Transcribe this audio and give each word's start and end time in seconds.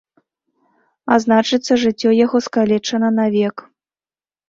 А 1.11 1.19
значыцца, 1.27 1.79
жыццё 1.83 2.09
яго 2.25 2.37
скалечана 2.49 3.15
навек. 3.23 3.69